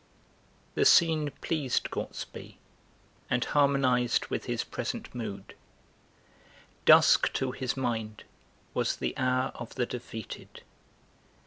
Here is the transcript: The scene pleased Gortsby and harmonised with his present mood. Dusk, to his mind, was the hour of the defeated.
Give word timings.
The 0.73 0.83
scene 0.83 1.29
pleased 1.41 1.91
Gortsby 1.91 2.57
and 3.29 3.45
harmonised 3.45 4.25
with 4.31 4.45
his 4.45 4.63
present 4.63 5.13
mood. 5.13 5.53
Dusk, 6.85 7.31
to 7.33 7.51
his 7.51 7.77
mind, 7.77 8.23
was 8.73 8.95
the 8.95 9.15
hour 9.15 9.51
of 9.53 9.75
the 9.75 9.85
defeated. 9.85 10.63